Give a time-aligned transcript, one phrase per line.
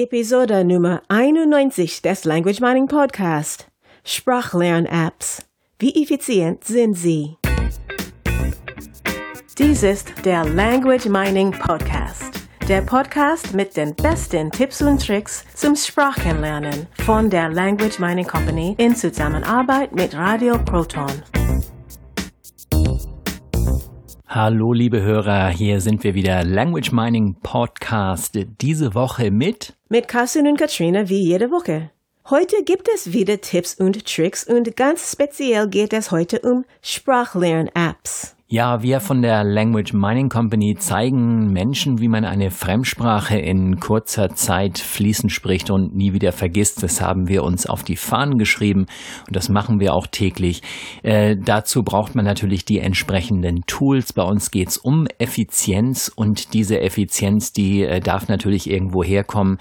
[0.00, 3.66] Episode Nummer 91 des Language Mining Podcast.
[4.04, 5.44] Sprachlern-Apps.
[5.80, 7.36] Wie effizient sind sie?
[9.58, 12.30] Dies ist der Language Mining Podcast.
[12.68, 18.76] Der Podcast mit den besten Tipps und Tricks zum Sprachenlernen von der Language Mining Company
[18.78, 21.10] in Zusammenarbeit mit Radio Proton.
[24.30, 28.38] Hallo liebe Hörer, hier sind wir wieder Language Mining Podcast.
[28.60, 31.92] Diese Woche mit mit Carsten und Katrina wie jede Woche.
[32.28, 38.36] Heute gibt es wieder Tipps und Tricks und ganz speziell geht es heute um Sprachlern-Apps.
[38.50, 44.30] Ja, wir von der Language Mining Company zeigen Menschen, wie man eine Fremdsprache in kurzer
[44.30, 46.82] Zeit fließend spricht und nie wieder vergisst.
[46.82, 48.86] Das haben wir uns auf die Fahnen geschrieben
[49.26, 50.62] und das machen wir auch täglich.
[51.02, 54.14] Äh, dazu braucht man natürlich die entsprechenden Tools.
[54.14, 59.58] Bei uns geht's um Effizienz und diese Effizienz, die äh, darf natürlich irgendwo herkommen.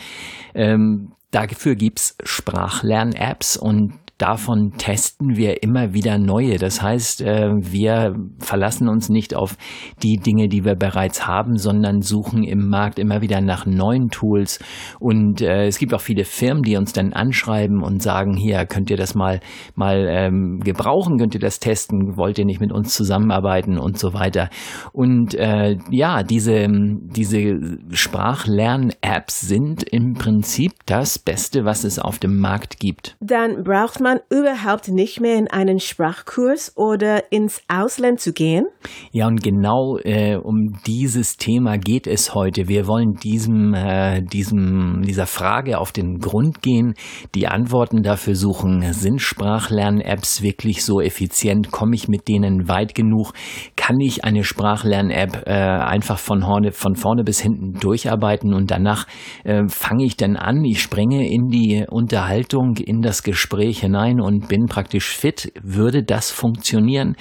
[0.56, 6.58] Ähm, Dafür gibt's Sprachlern-Apps und davon testen wir immer wieder neue.
[6.58, 9.58] Das heißt, äh, wir verlassen uns nicht auf
[10.02, 14.60] die Dinge, die wir bereits haben, sondern suchen im Markt immer wieder nach neuen Tools.
[15.00, 18.90] Und äh, es gibt auch viele Firmen, die uns dann anschreiben und sagen, hier könnt
[18.90, 19.40] ihr das mal
[19.76, 24.14] mal ähm, gebrauchen, könnt ihr das testen, wollt ihr nicht mit uns zusammenarbeiten und so
[24.14, 24.50] weiter.
[24.94, 32.40] Und äh, ja, diese diese Sprachlern-Apps sind im Prinzip das Beste, was es auf dem
[32.40, 33.16] Markt gibt.
[33.20, 38.66] Dann braucht man man überhaupt nicht mehr in einen Sprachkurs oder ins Ausland zu gehen?
[39.12, 42.70] Ja, und genau äh, um dieses Thema geht es heute.
[42.70, 46.94] Wir wollen diesem, äh, diesem, dieser Frage auf den Grund gehen,
[47.36, 48.82] die Antworten dafür suchen.
[48.94, 51.72] Sind Sprachlern-Apps wirklich so effizient?
[51.72, 53.34] Komme ich mit denen weit genug?
[53.76, 59.06] Kann ich eine Sprachlern-App äh, einfach von, vorne, von vorne bis hinten durcharbeiten und danach
[59.44, 63.97] äh, fange ich dann an, ich springe in die Unterhaltung, in das Gespräch hinein?
[63.98, 65.52] Hinein und bin praktisch fit.
[65.62, 67.16] Würde das funktionieren?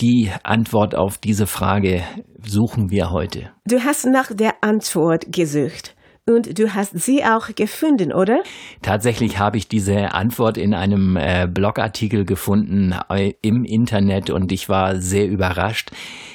[0.00, 2.02] Die Antwort auf diese Frage
[2.44, 3.50] suchen wir heute.
[3.66, 5.94] Du hast nach der Antwort gesucht.
[6.24, 8.44] Und du hast sie auch gefunden, oder?
[8.80, 14.68] Tatsächlich habe ich diese Antwort in einem äh, Blogartikel gefunden äh, im Internet und ich
[14.68, 15.90] war sehr überrascht.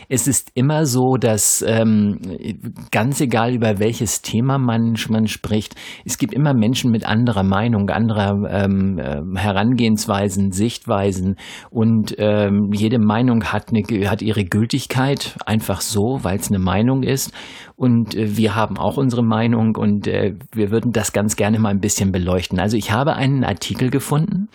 [0.10, 2.20] Es ist immer so, dass ähm,
[2.92, 7.90] ganz egal über welches Thema man, man spricht, es gibt immer Menschen mit anderer Meinung,
[7.90, 11.36] anderer ähm, äh, Herangehensweisen, Sichtweisen
[11.70, 17.04] und ähm, jede Meinung hat, eine, hat ihre Gültigkeit einfach so, weil es eine Meinung
[17.04, 17.34] ist
[17.78, 21.70] und äh, wir haben auch unsere Meinung und äh, wir würden das ganz gerne mal
[21.70, 22.60] ein bisschen beleuchten.
[22.60, 24.50] Also ich habe einen Artikel gefunden,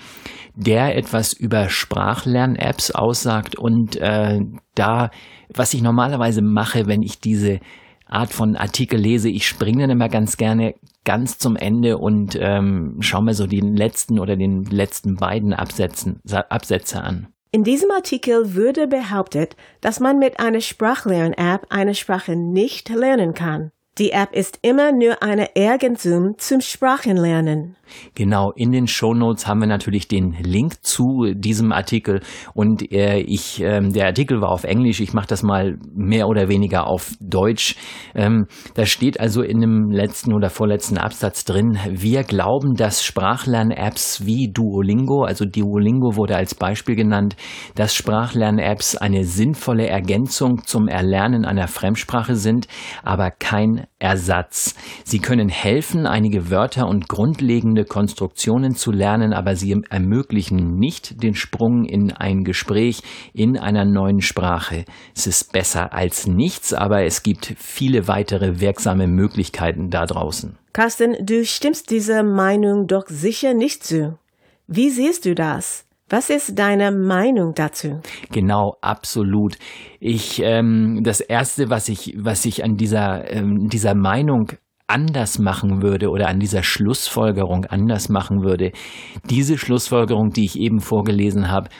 [0.55, 4.41] der etwas über Sprachlern-Apps aussagt und äh,
[4.75, 5.10] da,
[5.55, 7.60] was ich normalerweise mache, wenn ich diese
[8.06, 10.75] Art von Artikel lese, ich springe dann immer ganz gerne
[11.05, 16.21] ganz zum Ende und ähm, schaue mir so den letzten oder den letzten beiden Absätzen,
[16.31, 17.28] Absätze an.
[17.50, 23.72] In diesem Artikel würde behauptet, dass man mit einer Sprachlern-App eine Sprache nicht lernen kann.
[23.98, 27.76] Die App ist immer nur eine Ergänzung zum Sprachenlernen.
[28.14, 32.20] Genau, in den Show Notes haben wir natürlich den Link zu diesem Artikel
[32.54, 36.48] und äh, ich, ähm, der Artikel war auf Englisch, ich mache das mal mehr oder
[36.48, 37.76] weniger auf Deutsch.
[38.14, 44.26] Ähm, da steht also in dem letzten oder vorletzten Absatz drin, wir glauben, dass Sprachlern-Apps
[44.26, 47.36] wie Duolingo, also Duolingo wurde als Beispiel genannt,
[47.74, 52.69] dass Sprachlern-Apps eine sinnvolle Ergänzung zum Erlernen einer Fremdsprache sind,
[53.03, 54.74] aber kein Ersatz.
[55.04, 61.34] Sie können helfen, einige Wörter und grundlegende Konstruktionen zu lernen, aber sie ermöglichen nicht den
[61.34, 64.84] Sprung in ein Gespräch in einer neuen Sprache.
[65.15, 70.56] Es ist besser als nichts, aber es gibt viele weitere wirksame Möglichkeiten da draußen.
[70.72, 74.19] Carsten, du stimmst dieser Meinung doch sicher nicht zu.
[74.66, 75.84] Wie siehst du das?
[76.12, 78.00] Was ist deine Meinung dazu?
[78.31, 79.56] Genau, absolut.
[79.98, 84.53] Ich ähm, das erste, was ich was ich an dieser ähm, dieser Meinung
[84.92, 88.72] anders machen würde oder an dieser Schlussfolgerung anders machen würde,
[89.30, 91.71] diese Schlussfolgerung, die ich eben vorgelesen habe,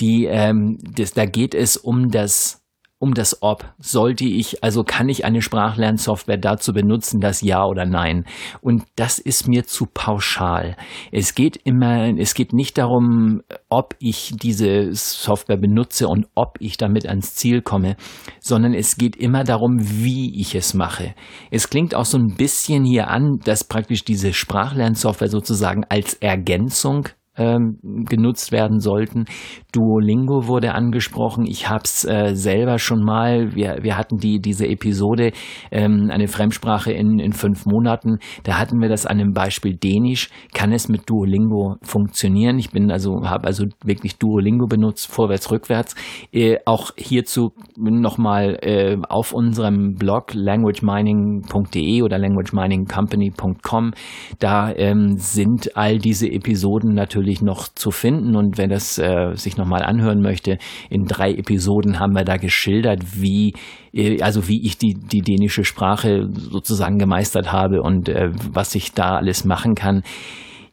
[0.00, 2.65] die ähm, das, da geht es um das
[2.98, 3.64] um das Ob.
[3.78, 8.24] Sollte ich, also kann ich eine Sprachlernsoftware dazu benutzen, das Ja oder Nein?
[8.62, 10.76] Und das ist mir zu pauschal.
[11.12, 16.78] Es geht immer, es geht nicht darum, ob ich diese Software benutze und ob ich
[16.78, 17.96] damit ans Ziel komme,
[18.40, 21.14] sondern es geht immer darum, wie ich es mache.
[21.50, 27.08] Es klingt auch so ein bisschen hier an, dass praktisch diese Sprachlernsoftware sozusagen als Ergänzung
[27.36, 27.78] ähm,
[28.08, 29.24] genutzt werden sollten.
[29.72, 31.44] Duolingo wurde angesprochen.
[31.46, 33.54] Ich habe es äh, selber schon mal.
[33.54, 35.32] Wir, wir hatten die diese Episode
[35.70, 38.18] ähm, eine Fremdsprache in, in fünf Monaten.
[38.44, 40.30] Da hatten wir das an einem Beispiel Dänisch.
[40.54, 42.58] Kann es mit Duolingo funktionieren?
[42.58, 45.94] Ich bin also habe also wirklich Duolingo benutzt, vorwärts rückwärts.
[46.32, 53.92] Äh, auch hierzu nochmal äh, auf unserem Blog languagemining.de oder languageminingcompany.com.
[54.38, 59.56] Da ähm, sind all diese Episoden natürlich noch zu finden und wenn das äh, sich
[59.56, 60.58] nochmal anhören möchte,
[60.90, 63.54] in drei Episoden haben wir da geschildert, wie
[63.92, 68.92] äh, also wie ich die die dänische Sprache sozusagen gemeistert habe und äh, was ich
[68.92, 70.02] da alles machen kann.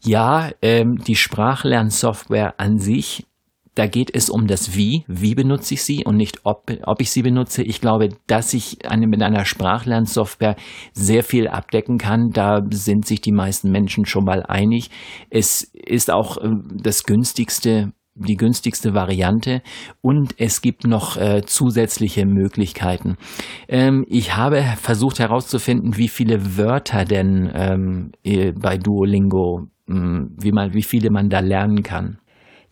[0.06, 3.26] Ja, ähm, die Sprachlernsoftware an sich
[3.75, 5.04] da geht es um das Wie.
[5.08, 7.64] Wie benutze ich sie und nicht ob, ob ich sie benutze.
[7.64, 10.56] Ich glaube, dass ich eine, mit einer Sprachlernsoftware
[10.94, 12.30] sehr viel abdecken kann.
[12.31, 14.92] Da sind sich die meisten Menschen schon mal einig.
[15.30, 16.50] Es ist auch äh,
[16.81, 19.64] das günstigste die günstigste Variante
[20.02, 23.18] und es gibt noch äh, zusätzliche Möglichkeiten.
[23.68, 30.52] Ähm, ich habe versucht herauszufinden, wie viele Wörter denn ähm, äh, bei Duolingo, hm, wie
[30.52, 32.19] man, wie viele man da lernen kann.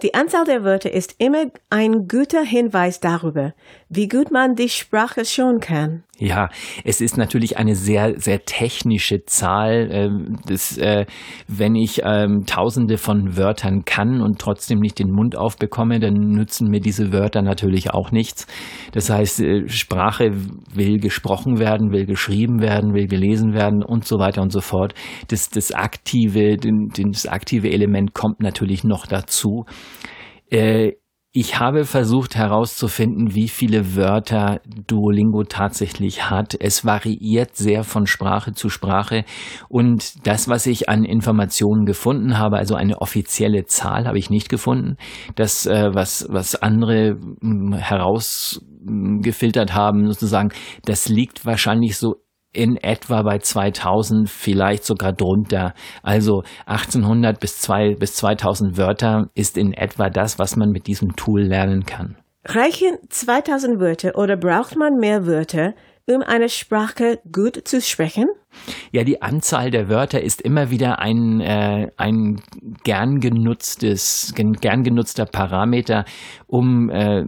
[0.01, 3.53] Die Anzahl der Wörter ist immer ein guter Hinweis darüber,
[3.87, 6.03] wie gut man die Sprache schon kann.
[6.23, 6.49] Ja,
[6.83, 9.89] es ist natürlich eine sehr, sehr technische Zahl.
[9.91, 11.07] Ähm, das, äh,
[11.47, 16.69] wenn ich ähm, tausende von Wörtern kann und trotzdem nicht den Mund aufbekomme, dann nützen
[16.69, 18.45] mir diese Wörter natürlich auch nichts.
[18.91, 20.29] Das heißt, äh, Sprache
[20.75, 24.93] will gesprochen werden, will geschrieben werden, will gelesen werden und so weiter und so fort.
[25.29, 29.65] Das, das aktive, das aktive Element kommt natürlich noch dazu.
[31.33, 36.57] Ich habe versucht herauszufinden, wie viele Wörter Duolingo tatsächlich hat.
[36.59, 39.23] Es variiert sehr von Sprache zu Sprache
[39.69, 44.49] und das, was ich an Informationen gefunden habe, also eine offizielle Zahl, habe ich nicht
[44.49, 44.97] gefunden.
[45.35, 50.49] Das, äh, was, was andere hm, herausgefiltert haben, sozusagen,
[50.83, 52.15] das liegt wahrscheinlich so
[52.53, 55.73] in etwa bei 2000, vielleicht sogar drunter.
[56.03, 61.15] Also 1800 bis, zwei, bis 2000 Wörter ist in etwa das, was man mit diesem
[61.15, 62.17] Tool lernen kann.
[62.45, 65.73] Reichen 2000 Wörter oder braucht man mehr Wörter,
[66.07, 68.27] um eine Sprache gut zu sprechen?
[68.91, 72.41] Ja, die Anzahl der Wörter ist immer wieder ein, äh, ein
[72.83, 76.05] gern genutztes, gern genutzter Parameter,
[76.47, 77.23] um äh,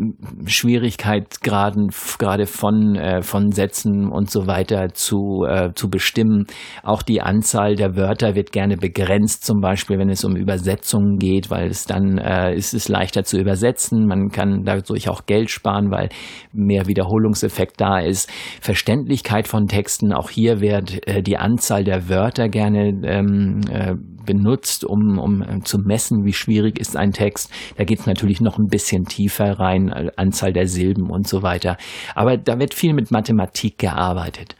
[0.45, 1.89] Schwierigkeitsgraden
[2.19, 6.45] gerade von, äh, von Sätzen und so weiter zu, äh, zu bestimmen.
[6.83, 11.49] Auch die Anzahl der Wörter wird gerne begrenzt, zum Beispiel wenn es um Übersetzungen geht,
[11.49, 14.05] weil es dann äh, ist es leichter zu übersetzen.
[14.05, 16.09] Man kann dadurch auch Geld sparen, weil
[16.51, 18.29] mehr Wiederholungseffekt da ist.
[18.59, 23.95] Verständlichkeit von Texten, auch hier wird äh, die Anzahl der Wörter gerne ähm, äh,
[24.25, 27.51] benutzt, um, um äh, zu messen, wie schwierig ist ein Text.
[27.77, 31.43] Da geht es natürlich noch ein bisschen tiefer rein, äh, Anzahl der Silben und so
[31.43, 31.77] weiter.
[32.15, 34.55] Aber da wird viel mit Mathematik gearbeitet.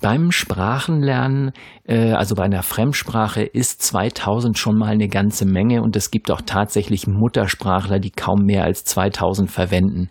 [0.00, 1.52] Beim Sprachenlernen,
[1.84, 6.30] äh, also bei einer Fremdsprache, ist 2000 schon mal eine ganze Menge und es gibt
[6.30, 10.10] auch tatsächlich Muttersprachler, die kaum mehr als 2000 verwenden.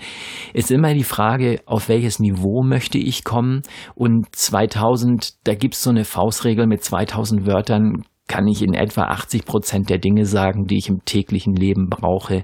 [0.53, 3.61] Ist immer die Frage, auf welches Niveau möchte ich kommen
[3.93, 9.03] und 2000, da gibt es so eine Faustregel mit 2000 Wörtern, kann ich in etwa
[9.03, 12.43] 80 Prozent der Dinge sagen, die ich im täglichen Leben brauche.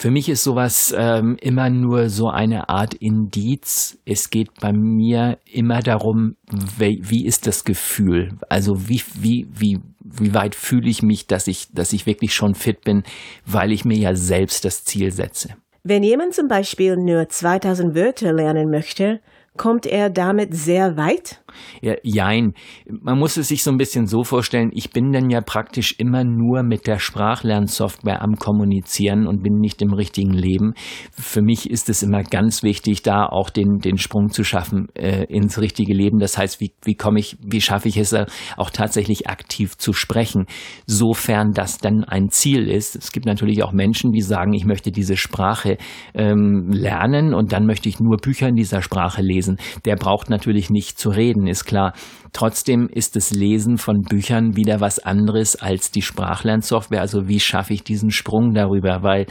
[0.00, 3.98] Für mich ist sowas ähm, immer nur so eine Art Indiz.
[4.06, 6.36] Es geht bei mir immer darum,
[6.78, 8.30] wie, wie ist das Gefühl?
[8.48, 12.54] Also wie, wie, wie, wie weit fühle ich mich, dass ich, dass ich wirklich schon
[12.54, 13.02] fit bin,
[13.44, 15.50] weil ich mir ja selbst das Ziel setze.
[15.84, 19.20] Wenn jemand zum Beispiel nur 2000 Wörter lernen möchte,
[19.60, 21.42] kommt er damit sehr weit?
[21.82, 22.54] Ja, jein.
[22.86, 26.24] Man muss es sich so ein bisschen so vorstellen, ich bin dann ja praktisch immer
[26.24, 30.72] nur mit der Sprachlernsoftware am Kommunizieren und bin nicht im richtigen Leben.
[31.12, 35.24] Für mich ist es immer ganz wichtig, da auch den, den Sprung zu schaffen äh,
[35.24, 36.18] ins richtige Leben.
[36.20, 38.14] Das heißt, wie, wie komme ich, wie schaffe ich es
[38.56, 40.46] auch tatsächlich aktiv zu sprechen,
[40.86, 42.96] sofern das dann ein Ziel ist.
[42.96, 45.76] Es gibt natürlich auch Menschen, die sagen, ich möchte diese Sprache
[46.14, 49.49] ähm, lernen und dann möchte ich nur Bücher in dieser Sprache lesen.
[49.84, 51.92] Der braucht natürlich nicht zu reden reden, ist klar.
[52.32, 57.00] Trotzdem ist das Lesen von Büchern wieder was anderes als die Sprachlernsoftware.
[57.00, 59.02] Also wie schaffe ich diesen Sprung darüber?
[59.02, 59.26] Weil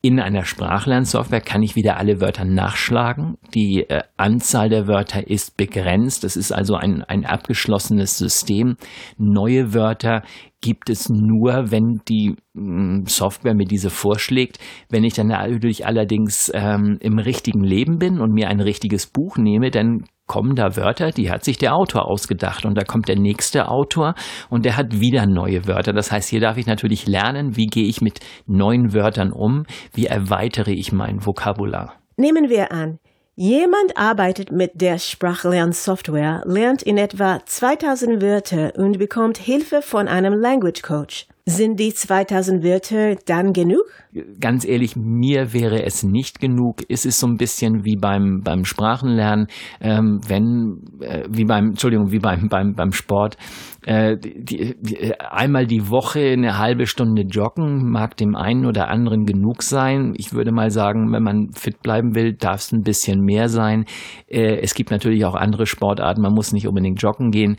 [0.00, 3.36] in einer Sprachlernsoftware kann ich wieder alle Wörter nachschlagen.
[3.54, 6.22] Die äh, Anzahl der Wörter ist begrenzt.
[6.22, 8.76] Das ist also ein, ein abgeschlossenes System.
[9.16, 10.22] Neue Wörter
[10.60, 14.58] gibt es nur, wenn die mh, mm, Software mir diese vorschlägt.
[14.88, 19.36] Wenn ich dann natürlich allerdings ähm, im richtigen Leben bin und mir ein richtiges Buch
[19.36, 23.18] nehme, dann kommen da Wörter, die hat sich der Autor ausgedacht und da kommt der
[23.18, 24.14] nächste Autor
[24.48, 25.92] und der hat wieder neue Wörter.
[25.92, 30.06] Das heißt, hier darf ich natürlich lernen, wie gehe ich mit neuen Wörtern um, wie
[30.06, 31.94] erweitere ich mein Vokabular.
[32.16, 33.00] Nehmen wir an,
[33.40, 40.32] Jemand arbeitet mit der Sprachlernsoftware, lernt in etwa 2000 Wörter und bekommt Hilfe von einem
[40.32, 41.28] Language Coach.
[41.48, 43.84] Sind die 2000 Wörter dann genug?
[44.38, 46.82] Ganz ehrlich, mir wäre es nicht genug.
[46.90, 49.46] Es ist so ein bisschen wie beim, beim Sprachenlernen,
[49.80, 53.38] ähm, wenn, äh, wie beim, Entschuldigung, wie beim, beim, beim Sport.
[53.86, 59.24] Äh, die, die, einmal die Woche eine halbe Stunde joggen mag dem einen oder anderen
[59.24, 60.12] genug sein.
[60.18, 63.86] Ich würde mal sagen, wenn man fit bleiben will, darf es ein bisschen mehr sein.
[64.26, 66.20] Äh, es gibt natürlich auch andere Sportarten.
[66.20, 67.56] Man muss nicht unbedingt joggen gehen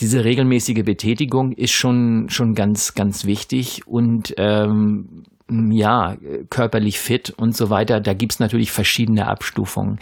[0.00, 6.16] diese regelmäßige Betätigung ist schon, schon ganz, ganz wichtig und ähm, ja,
[6.50, 8.00] körperlich fit und so weiter.
[8.00, 9.98] Da gibt's natürlich verschiedene Abstufungen.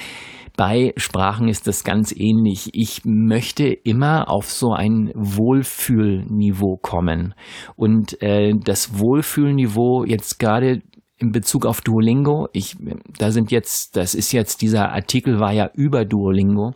[0.56, 2.70] Bei Sprachen ist das ganz ähnlich.
[2.72, 7.34] Ich möchte immer auf so ein Wohlfühlniveau kommen.
[7.76, 10.82] Und äh, das Wohlfühlniveau jetzt gerade
[11.18, 12.76] in Bezug auf Duolingo, ich,
[13.18, 16.72] da sind jetzt, das ist jetzt, dieser Artikel war ja über Duolingo.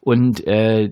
[0.00, 0.90] Und äh,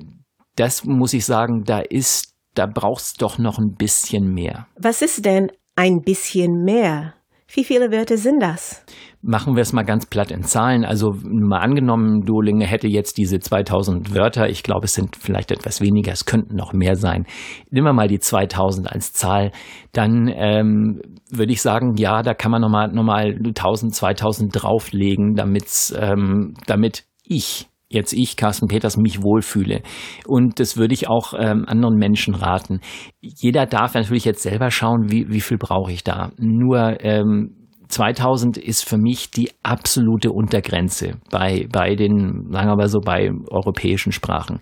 [0.57, 4.67] das muss ich sagen, da ist, da braucht's doch noch ein bisschen mehr.
[4.79, 7.15] Was ist denn ein bisschen mehr?
[7.55, 8.83] Wie viele Wörter sind das?
[9.21, 10.87] Machen wir es mal ganz platt in Zahlen.
[10.87, 14.49] Also mal angenommen, Duolingo hätte jetzt diese 2000 Wörter.
[14.49, 16.13] Ich glaube, es sind vielleicht etwas weniger.
[16.13, 17.27] Es könnten noch mehr sein.
[17.71, 19.53] Nehmen wir mal die 2000 als Zahl.
[19.93, 25.35] Dann ähm, würde ich sagen, ja, da kann man nochmal noch mal 1000, 2000 drauflegen,
[25.35, 29.83] damit's, ähm, damit ich jetzt ich, Carsten Peters, mich wohlfühle.
[30.27, 32.81] Und das würde ich auch ähm, anderen Menschen raten.
[33.21, 36.31] Jeder darf natürlich jetzt selber schauen, wie, wie viel brauche ich da.
[36.39, 42.89] Nur ähm, 2000 ist für mich die absolute Untergrenze bei, bei den, sagen wir mal
[42.89, 44.61] so, bei europäischen Sprachen.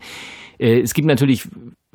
[0.59, 1.49] Äh, es gibt natürlich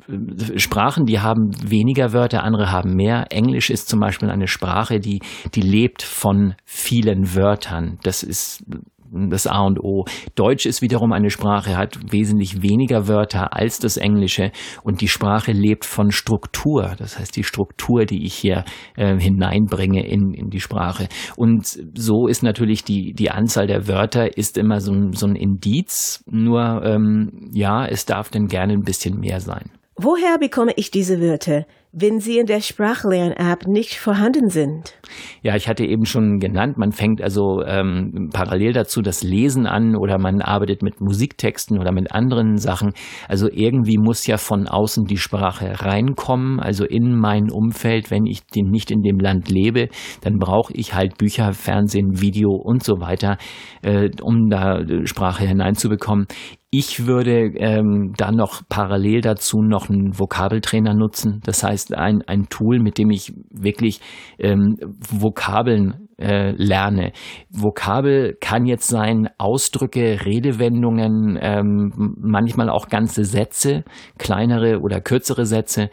[0.08, 3.26] äh, Sprachen, die haben weniger Wörter, andere haben mehr.
[3.30, 5.20] Englisch ist zum Beispiel eine Sprache, die,
[5.54, 7.98] die lebt von vielen Wörtern.
[8.02, 8.64] Das ist
[9.12, 10.04] das A und O.
[10.34, 15.52] Deutsch ist wiederum eine Sprache, hat wesentlich weniger Wörter als das Englische und die Sprache
[15.52, 16.94] lebt von Struktur.
[16.98, 18.64] Das heißt, die Struktur, die ich hier
[18.96, 21.08] äh, hineinbringe in, in die Sprache.
[21.36, 25.36] Und so ist natürlich die, die Anzahl der Wörter ist immer so ein, so ein
[25.36, 26.22] Indiz.
[26.26, 29.70] Nur, ähm, ja, es darf denn gerne ein bisschen mehr sein.
[29.98, 31.64] Woher bekomme ich diese Wörter?
[31.98, 34.98] Wenn sie in der Sprachlern-App nicht vorhanden sind?
[35.40, 39.96] Ja, ich hatte eben schon genannt, man fängt also ähm, parallel dazu das Lesen an
[39.96, 42.92] oder man arbeitet mit Musiktexten oder mit anderen Sachen.
[43.28, 48.10] Also irgendwie muss ja von außen die Sprache reinkommen, also in mein Umfeld.
[48.10, 49.88] Wenn ich nicht in dem Land lebe,
[50.20, 53.38] dann brauche ich halt Bücher, Fernsehen, Video und so weiter,
[53.80, 56.26] äh, um da Sprache hineinzubekommen.
[56.70, 61.40] Ich würde ähm, dann noch parallel dazu noch einen Vokabeltrainer nutzen.
[61.44, 64.00] Das heißt, ein, ein Tool, mit dem ich wirklich
[64.38, 64.76] ähm,
[65.08, 67.12] Vokabeln äh, lerne.
[67.50, 73.84] Vokabel kann jetzt sein Ausdrücke, Redewendungen, ähm, manchmal auch ganze Sätze,
[74.18, 75.90] kleinere oder kürzere Sätze.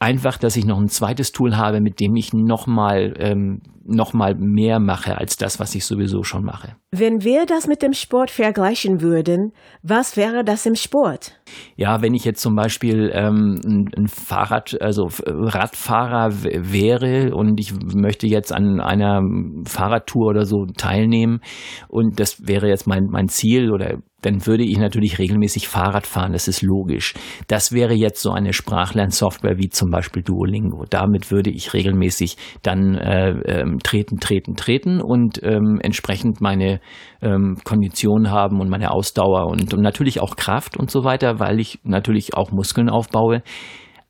[0.00, 4.34] Einfach, dass ich noch ein zweites Tool habe, mit dem ich nochmal ähm, noch mal
[4.34, 6.76] mehr mache als das, was ich sowieso schon mache.
[6.90, 9.52] Wenn wir das mit dem Sport vergleichen würden,
[9.82, 11.40] was wäre das im Sport?
[11.76, 18.26] Ja, wenn ich jetzt zum Beispiel ähm, ein Fahrrad, also Radfahrer wäre und ich möchte
[18.26, 19.22] jetzt an einer
[19.64, 21.40] Fahrradtour oder so teilnehmen
[21.88, 26.32] und das wäre jetzt mein, mein Ziel oder dann würde ich natürlich regelmäßig Fahrrad fahren,
[26.32, 27.14] das ist logisch.
[27.46, 30.84] Das wäre jetzt so eine Sprachlernsoftware wie zum Beispiel Duolingo.
[30.90, 36.80] Damit würde ich regelmäßig dann äh, ähm, treten, treten, treten und ähm, entsprechend meine
[37.22, 41.60] ähm, Kondition haben und meine Ausdauer und, und natürlich auch Kraft und so weiter, weil
[41.60, 43.42] ich natürlich auch Muskeln aufbaue.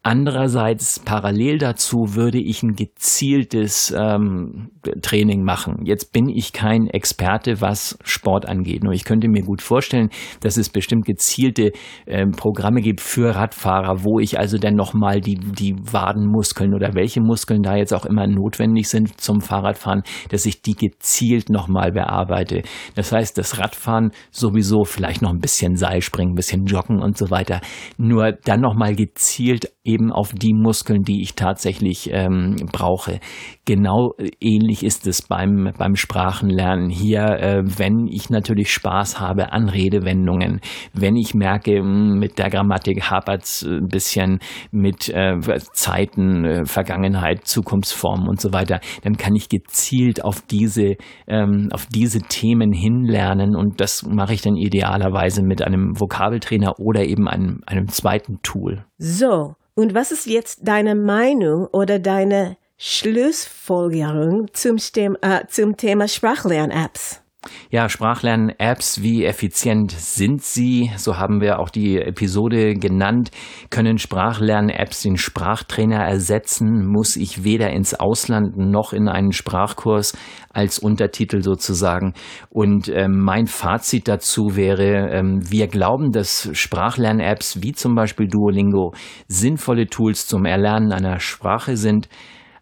[0.05, 4.71] Andererseits parallel dazu würde ich ein gezieltes ähm,
[5.03, 5.85] Training machen.
[5.85, 8.85] Jetzt bin ich kein Experte, was Sport angeht.
[8.85, 11.73] Nur ich könnte mir gut vorstellen, dass es bestimmt gezielte
[12.07, 17.21] ähm, Programme gibt für Radfahrer, wo ich also dann nochmal die, die Wadenmuskeln oder welche
[17.21, 22.63] Muskeln da jetzt auch immer notwendig sind zum Fahrradfahren, dass ich die gezielt nochmal bearbeite.
[22.95, 27.31] Das heißt, das Radfahren sowieso vielleicht noch ein bisschen Seilspringen, ein bisschen Joggen und so
[27.31, 27.61] weiter.
[27.97, 33.21] Nur dann nochmal gezielt eben auf die Muskeln, die ich tatsächlich ähm, brauche.
[33.65, 39.53] Genau äh, ähnlich ist es beim, beim Sprachenlernen hier, äh, wenn ich natürlich Spaß habe
[39.53, 40.61] an Redewendungen,
[40.93, 44.41] wenn ich merke, hm, mit der Grammatik hapert es ein bisschen
[44.71, 45.39] mit äh,
[45.73, 51.87] Zeiten, äh, Vergangenheit, Zukunftsformen und so weiter, dann kann ich gezielt auf diese, ähm, auf
[51.87, 57.61] diese Themen hinlernen und das mache ich dann idealerweise mit einem Vokabeltrainer oder eben einem,
[57.67, 58.85] einem zweiten Tool.
[58.99, 67.21] So, und was ist jetzt deine Meinung oder deine Schlussfolgerung zum, äh, zum Thema Sprachlern-Apps?
[67.71, 70.91] Ja, Sprachlern-Apps, wie effizient sind sie?
[70.97, 73.31] So haben wir auch die Episode genannt.
[73.71, 76.87] Können Sprachlern-Apps den Sprachtrainer ersetzen?
[76.87, 80.17] Muss ich weder ins Ausland noch in einen Sprachkurs
[80.51, 82.15] als Untertitel sozusagen?
[82.51, 88.95] Und äh, mein Fazit dazu wäre, äh, wir glauben, dass Sprachlern-Apps wie zum Beispiel Duolingo
[89.27, 92.09] sinnvolle Tools zum Erlernen einer Sprache sind.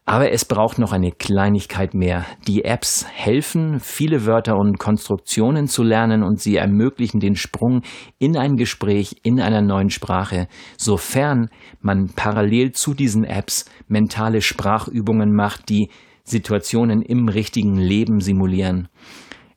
[0.09, 2.25] Aber es braucht noch eine Kleinigkeit mehr.
[2.47, 7.83] Die Apps helfen, viele Wörter und Konstruktionen zu lernen und sie ermöglichen den Sprung
[8.21, 10.47] in ein Gespräch in einer neuen Sprache,
[10.79, 11.49] sofern
[11.81, 15.91] man parallel zu diesen Apps mentale Sprachübungen macht, die
[16.23, 18.89] Situationen im richtigen Leben simulieren.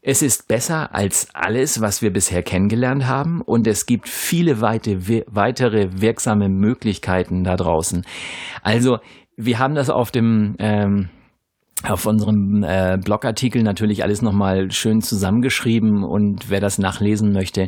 [0.02, 4.98] Es ist besser als alles, was wir bisher kennengelernt haben und es gibt viele weite,
[5.28, 8.04] weitere wirksame Möglichkeiten da draußen.
[8.64, 8.98] Also
[9.40, 11.10] wir haben das auf dem ähm,
[11.84, 17.68] auf unserem äh, Blogartikel natürlich alles nochmal schön zusammengeschrieben und wer das nachlesen möchte,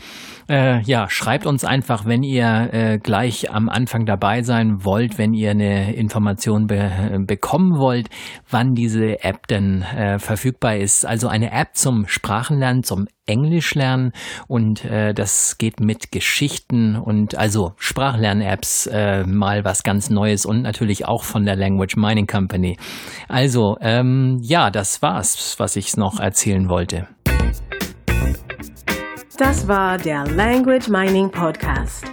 [0.50, 5.34] Äh, ja, schreibt uns einfach, wenn ihr äh, gleich am Anfang dabei sein wollt, wenn
[5.34, 8.10] ihr eine Information be bekommen wollt,
[8.50, 11.06] wann diese App denn äh, verfügbar ist.
[11.06, 14.12] Also eine App zum Sprachenlernen, zum Englisch lernen
[14.48, 20.62] und äh, das geht mit Geschichten und also Sprachlern-Apps äh, mal was ganz Neues und
[20.62, 22.78] natürlich auch von der Language Mining Company.
[23.28, 27.08] Also ähm, ja, das war's, was ich noch erzählen wollte.
[29.38, 32.13] Das war der Language Mining Podcast.